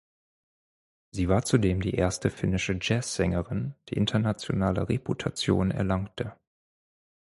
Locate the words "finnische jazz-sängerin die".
2.31-3.97